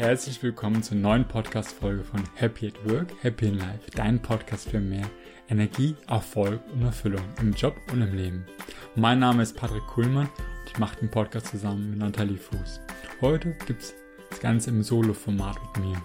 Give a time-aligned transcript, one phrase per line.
[0.00, 4.80] herzlich willkommen zur neuen Podcast-Folge von Happy at Work, Happy in Life, dein Podcast für
[4.80, 5.04] mehr
[5.50, 8.46] Energie, Erfolg und Erfüllung im Job und im Leben.
[8.94, 12.80] Mein Name ist Patrick Kuhlmann und ich mache den Podcast zusammen mit Nathalie Fuß.
[13.20, 13.94] Heute gibt es
[14.30, 16.02] das Ganze im Solo-Format mit mir.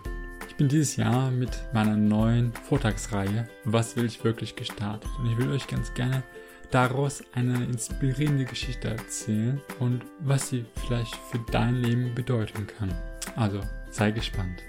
[0.49, 5.37] Ich bin dieses Jahr mit meiner neuen Vortragsreihe Was will ich wirklich gestartet und ich
[5.37, 6.21] will euch ganz gerne
[6.69, 12.93] daraus eine inspirierende Geschichte erzählen und was sie vielleicht für dein Leben bedeuten kann.
[13.35, 13.59] Also
[13.91, 14.63] sei gespannt.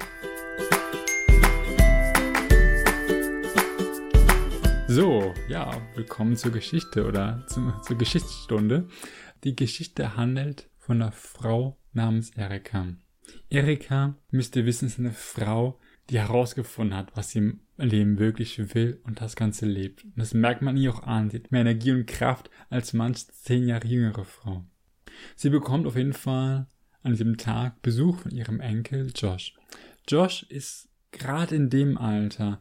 [4.88, 8.88] So, ja, willkommen zur Geschichte oder zu, zur Geschichtsstunde.
[9.44, 12.88] Die Geschichte handelt von einer Frau namens Erika.
[13.50, 15.78] Erika, müsst ihr wissen, ist eine Frau,
[16.10, 20.02] die herausgefunden hat, was sie im Leben wirklich will und das Ganze lebt.
[20.04, 21.30] Und das merkt man ihr auch an.
[21.30, 24.64] Sie hat mehr Energie und Kraft als manch zehn Jahre jüngere Frau.
[25.36, 26.66] Sie bekommt auf jeden Fall
[27.06, 29.54] an diesem Tag Besuch von ihrem Enkel Josh.
[30.08, 32.60] Josh ist gerade in dem Alter,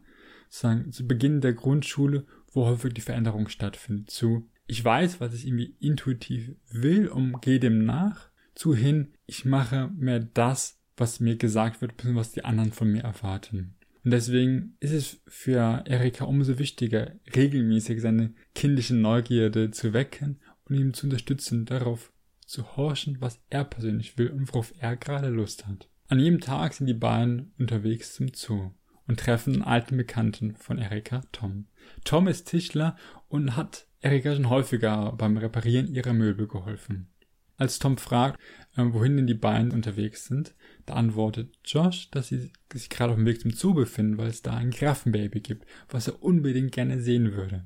[0.49, 5.45] sozusagen zu Beginn der Grundschule, wo häufig die Veränderung stattfindet, zu ich weiß, was ich
[5.45, 11.35] irgendwie intuitiv will und gehe dem nach, zu hin, ich mache mehr das, was mir
[11.35, 13.75] gesagt wird, was die anderen von mir erwarten.
[14.03, 20.75] Und deswegen ist es für Erika umso wichtiger, regelmäßig seine kindliche Neugierde zu wecken und
[20.75, 22.11] ihm zu unterstützen, darauf
[22.55, 25.89] zu horchen, was er persönlich will und worauf er gerade Lust hat.
[26.07, 28.71] An jedem Tag sind die beiden unterwegs zum Zoo
[29.07, 31.67] und treffen einen alten Bekannten von Erika, Tom.
[32.05, 32.95] Tom ist Tischler
[33.27, 37.11] und hat Erika schon häufiger beim Reparieren ihrer Möbel geholfen.
[37.57, 38.39] Als Tom fragt,
[38.75, 43.17] äh, wohin denn die beiden unterwegs sind, da antwortet Josh, dass sie sich gerade auf
[43.17, 47.01] dem Weg zum Zoo befinden, weil es da ein Giraffenbaby gibt, was er unbedingt gerne
[47.01, 47.65] sehen würde.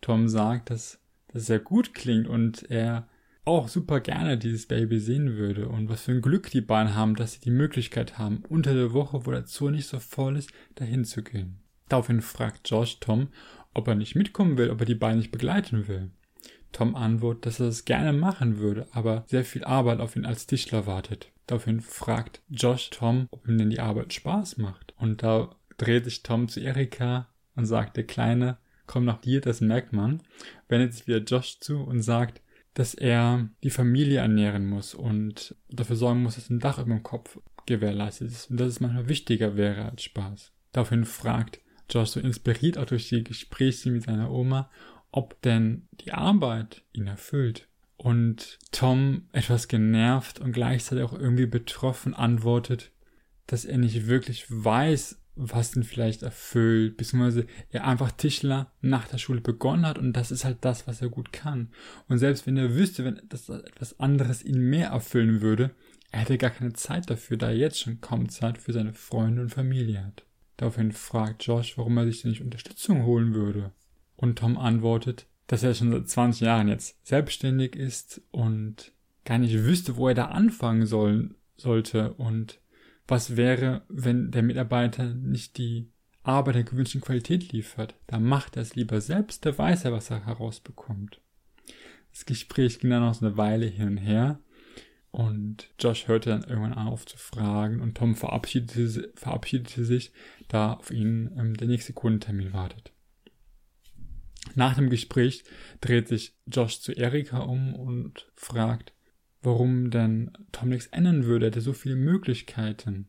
[0.00, 3.08] Tom sagt, dass das sehr gut klingt und er
[3.44, 7.16] auch super gerne dieses Baby sehen würde und was für ein Glück die beiden haben,
[7.16, 10.50] dass sie die Möglichkeit haben, unter der Woche, wo der Zoo nicht so voll ist,
[10.76, 11.58] dahin zu gehen.
[11.88, 13.28] Daraufhin fragt Josh Tom,
[13.74, 16.10] ob er nicht mitkommen will, ob er die beiden nicht begleiten will.
[16.70, 20.46] Tom antwortet, dass er es gerne machen würde, aber sehr viel Arbeit auf ihn als
[20.46, 21.30] Tischler wartet.
[21.46, 24.94] Daraufhin fragt Josh Tom, ob ihm denn die Arbeit Spaß macht.
[24.96, 28.56] Und da dreht sich Tom zu Erika und sagt, der Kleine,
[28.86, 30.22] komm nach dir, das merkt man.
[30.68, 32.41] Wendet sich wieder Josh zu und sagt,
[32.74, 37.02] dass er die Familie ernähren muss und dafür sorgen muss, dass ein Dach über dem
[37.02, 40.52] Kopf gewährleistet ist und dass es manchmal wichtiger wäre als Spaß.
[40.72, 44.70] Daraufhin fragt Josh so inspiriert auch durch die Gespräche mit seiner Oma,
[45.10, 47.68] ob denn die Arbeit ihn erfüllt.
[47.96, 52.90] Und Tom, etwas genervt und gleichzeitig auch irgendwie betroffen, antwortet,
[53.46, 59.18] dass er nicht wirklich weiß, was ihn vielleicht erfüllt, beziehungsweise er einfach Tischler nach der
[59.18, 61.70] Schule begonnen hat und das ist halt das, was er gut kann.
[62.08, 65.70] Und selbst wenn er wüsste, wenn das etwas anderes ihn mehr erfüllen würde,
[66.10, 69.40] er hätte gar keine Zeit dafür, da er jetzt schon kaum Zeit für seine Freunde
[69.40, 70.24] und Familie hat.
[70.58, 73.72] Daraufhin fragt Josh, warum er sich denn nicht Unterstützung holen würde.
[74.16, 78.92] Und Tom antwortet, dass er schon seit 20 Jahren jetzt selbstständig ist und
[79.24, 82.60] gar nicht wüsste, wo er da anfangen soll, sollte und
[83.06, 85.90] was wäre, wenn der Mitarbeiter nicht die
[86.22, 87.96] Arbeit der gewünschten Qualität liefert.
[88.06, 91.20] Da macht er es lieber selbst, da weiß er, was er herausbekommt.
[92.12, 94.38] Das Gespräch ging dann noch so eine Weile hin und her
[95.12, 100.10] und Josh hörte dann irgendwann auf zu fragen und Tom verabschiedete, verabschiedete sich,
[100.48, 102.92] da auf ihn ähm, der nächste Kundentermin wartet.
[104.54, 105.44] Nach dem Gespräch
[105.82, 108.94] dreht sich Josh zu Erika um und fragt,
[109.42, 111.46] warum denn Tom nichts ändern würde.
[111.46, 113.08] Er hätte so viele Möglichkeiten.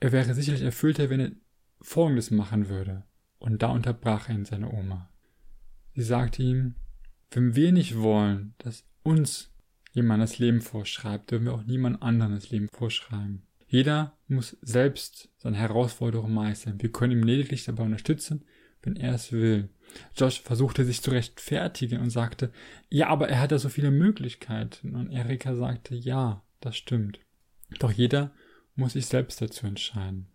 [0.00, 1.32] Er wäre sicherlich erfüllter, wenn er
[1.80, 3.04] Folgendes machen würde.
[3.38, 5.10] Und da unterbrach er ihn seine Oma.
[5.94, 6.74] Sie sagte ihm,
[7.30, 9.52] wenn wir nicht wollen, dass uns
[9.92, 13.42] jemand das Leben vorschreibt, dürfen wir auch niemand anderen das Leben vorschreiben.
[13.66, 16.80] Jeder muss selbst seine Herausforderungen meistern.
[16.80, 18.44] Wir können ihm lediglich dabei unterstützen,
[18.82, 19.68] wenn er es will.
[20.16, 22.52] Josh versuchte sich zu rechtfertigen und sagte,
[22.88, 24.94] ja, aber er hat ja so viele Möglichkeiten.
[24.94, 27.20] Und Erika sagte, ja, das stimmt.
[27.78, 28.32] Doch jeder
[28.74, 30.28] muss sich selbst dazu entscheiden.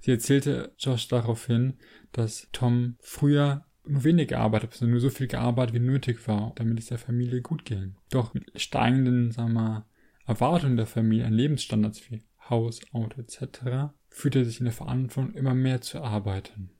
[0.00, 1.74] Sie erzählte Josh daraufhin,
[2.12, 6.78] dass Tom früher nur wenig gearbeitet hat, nur so viel gearbeitet, wie nötig war, damit
[6.78, 7.96] es der Familie gut ging.
[8.10, 9.86] Doch mit steigenden, sagen wir
[10.26, 13.92] Erwartungen der Familie an Lebensstandards wie Haus, Auto etc.
[14.08, 16.70] fühlte er sich in der Verantwortung, immer mehr zu arbeiten.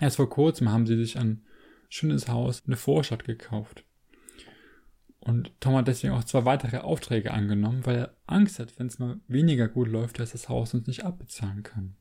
[0.00, 1.44] Erst vor kurzem haben sie sich ein
[1.92, 3.84] schönes Haus in der Vorstadt gekauft.
[5.20, 8.98] Und Tom hat deswegen auch zwei weitere Aufträge angenommen, weil er Angst hat, wenn es
[8.98, 11.94] mal weniger gut läuft, dass das Haus uns nicht abbezahlen kann.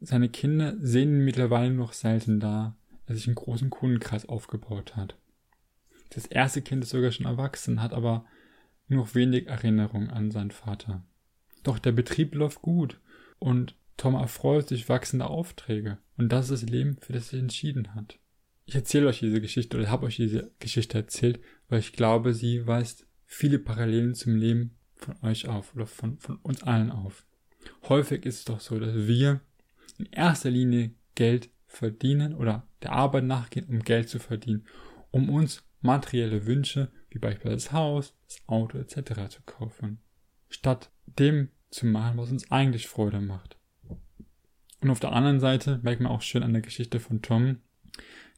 [0.00, 2.76] Seine Kinder sehen ihn mittlerweile noch selten da,
[3.06, 5.16] er sich einen großen Kundenkreis aufgebaut hat.
[6.10, 8.24] Das erste Kind ist sogar schon erwachsen, hat aber
[8.86, 11.02] nur noch wenig Erinnerung an seinen Vater.
[11.64, 13.00] Doch der Betrieb läuft gut
[13.40, 15.98] Und Tom erfreut sich wachsende Aufträge.
[16.16, 18.18] Und das ist das Leben, für das er entschieden hat.
[18.68, 22.66] Ich erzähle euch diese Geschichte oder habe euch diese Geschichte erzählt, weil ich glaube, sie
[22.66, 27.24] weist viele Parallelen zum Leben von euch auf oder von, von uns allen auf.
[27.88, 29.40] Häufig ist es doch so, dass wir
[29.96, 34.66] in erster Linie Geld verdienen oder der Arbeit nachgehen, um Geld zu verdienen,
[35.12, 39.30] um uns materielle Wünsche, wie beispielsweise das Haus, das Auto etc.
[39.30, 40.02] zu kaufen,
[40.50, 43.56] statt dem zu machen, was uns eigentlich Freude macht.
[44.82, 47.62] Und auf der anderen Seite merkt man auch schön an der Geschichte von Tom,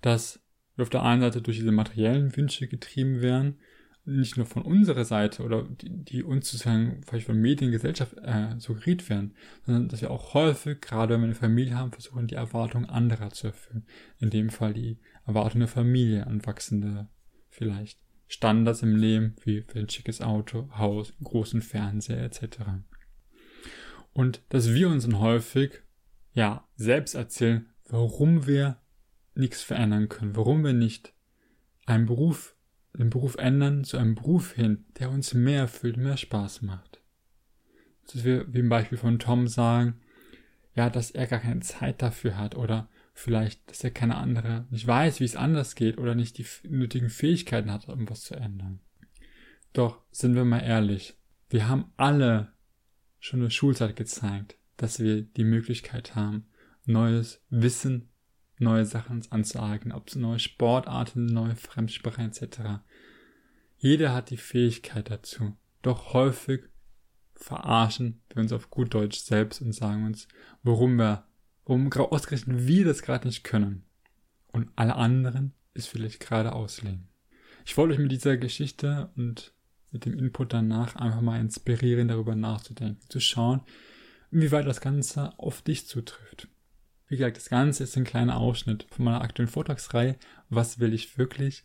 [0.00, 0.40] dass
[0.76, 3.58] wir auf der einen Seite durch diese materiellen Wünsche getrieben werden,
[4.04, 8.58] nicht nur von unserer Seite oder die, die uns sozusagen vielleicht von Medien, Gesellschaft äh,
[8.58, 12.34] suggeriert werden, sondern dass wir auch häufig, gerade wenn wir eine Familie haben, versuchen, die
[12.34, 13.86] Erwartungen anderer zu erfüllen.
[14.18, 17.08] In dem Fall die Erwartungen der Familie an wachsende,
[17.48, 22.58] vielleicht Standards im Leben, wie für ein schickes Auto, Haus, großen Fernseher etc.
[24.12, 25.82] Und dass wir uns dann häufig,
[26.32, 28.80] ja, selbst erzählen, warum wir
[29.34, 31.12] nichts verändern können, warum wir nicht
[31.86, 32.56] einen Beruf
[32.98, 37.00] den Beruf ändern zu einem Beruf hin, der uns mehr erfüllt, mehr Spaß macht.
[38.12, 40.00] Dass wir, wie im Beispiel von Tom sagen,
[40.74, 44.86] ja, dass er gar keine Zeit dafür hat oder vielleicht, dass er keine andere, nicht
[44.86, 48.80] weiß, wie es anders geht oder nicht die nötigen Fähigkeiten hat, um was zu ändern.
[49.72, 51.16] Doch, sind wir mal ehrlich,
[51.48, 52.52] wir haben alle
[53.18, 56.46] schon in der Schulzeit gezeigt, dass wir die Möglichkeit haben,
[56.86, 58.09] neues Wissen
[58.60, 62.82] neue Sachen anzueignen, ob es neue Sportarten, neue Fremdsprachen etc.
[63.78, 65.56] Jeder hat die Fähigkeit dazu.
[65.82, 66.62] Doch häufig
[67.34, 70.28] verarschen wir uns auf gut Deutsch selbst und sagen uns,
[70.62, 71.24] warum wir,
[71.64, 73.84] warum ausgerechnet wir das gerade nicht können.
[74.48, 77.08] Und alle anderen ist vielleicht gerade auslegen.
[77.64, 79.54] Ich wollte euch mit dieser Geschichte und
[79.90, 83.62] mit dem Input danach einfach mal inspirieren, darüber nachzudenken, zu schauen,
[84.30, 86.48] inwieweit das Ganze auf dich zutrifft.
[87.10, 90.14] Wie gesagt, das Ganze ist ein kleiner Ausschnitt von meiner aktuellen Vortragsreihe.
[90.48, 91.64] Was will ich wirklich?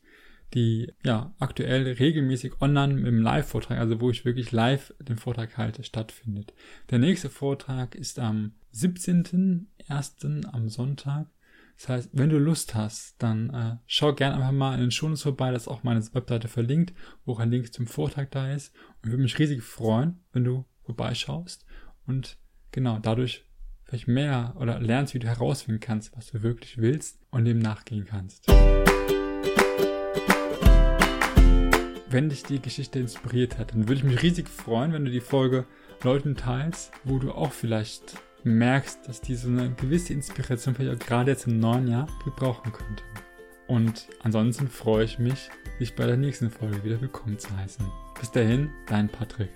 [0.55, 5.83] Die ja aktuell regelmäßig online im Live-Vortrag, also wo ich wirklich live den Vortrag halte,
[5.83, 6.55] stattfindet.
[6.89, 10.47] Der nächste Vortrag ist am 17.01.
[10.51, 11.27] am Sonntag.
[11.77, 15.21] Das heißt, wenn du Lust hast, dann äh, schau gerne einfach mal in den Shownotes
[15.21, 18.73] vorbei, da ist auch meine Webseite verlinkt, wo auch ein Link zum Vortrag da ist.
[19.03, 21.67] Und würde mich riesig freuen, wenn du vorbeischaust.
[22.07, 22.39] Und
[22.71, 23.45] genau, dadurch
[23.85, 28.05] vielleicht mehr oder lernst, wie du herausfinden kannst, was du wirklich willst und dem nachgehen
[28.05, 28.47] kannst.
[32.09, 35.21] Wenn dich die Geschichte inspiriert hat, dann würde ich mich riesig freuen, wenn du die
[35.21, 35.65] Folge
[36.03, 41.07] Leuten teilst, wo du auch vielleicht merkst, dass die so eine gewisse Inspiration vielleicht auch
[41.07, 43.03] gerade jetzt im neuen Jahr gebrauchen könnte.
[43.67, 45.49] Und ansonsten freue ich mich,
[45.79, 47.85] dich bei der nächsten Folge wieder willkommen zu heißen.
[48.19, 49.49] Bis dahin, dein Patrick.